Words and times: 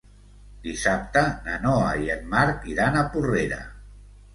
Dissabte 0.67 1.23
na 1.49 1.59
Noa 1.67 1.93
i 2.07 2.13
en 2.17 2.27
Marc 2.35 2.69
iran 2.77 3.03
a 3.05 3.09
Porrera. 3.15 3.67